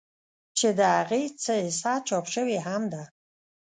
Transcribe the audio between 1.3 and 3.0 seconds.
څۀ حصه چاپ شوې هم